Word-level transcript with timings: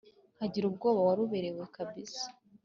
nkagira 0.35 0.65
ubwoba 0.67 0.99
waruberewe 1.07 1.63
kabisa. 1.75 2.27